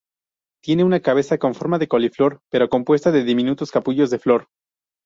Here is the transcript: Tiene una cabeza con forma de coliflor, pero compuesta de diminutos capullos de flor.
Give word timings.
Tiene 0.63 0.83
una 0.83 0.99
cabeza 1.01 1.37
con 1.37 1.53
forma 1.53 1.77
de 1.77 1.87
coliflor, 1.87 2.41
pero 2.49 2.69
compuesta 2.69 3.11
de 3.11 3.23
diminutos 3.23 3.69
capullos 3.69 4.09
de 4.09 4.17
flor. 4.17 4.47